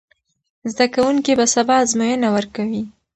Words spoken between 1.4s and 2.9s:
سبا ازموینه ورکوي.